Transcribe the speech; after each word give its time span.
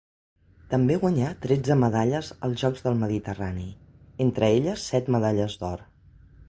També 0.69 0.95
guanyà 1.03 1.27
tretze 1.43 1.77
medalles 1.83 2.31
als 2.49 2.57
Jocs 2.63 2.83
del 2.87 2.99
Mediterrani, 3.05 3.69
entre 4.27 4.53
elles 4.57 4.89
set 4.95 5.15
medalles 5.17 5.61
d'or. 5.65 5.89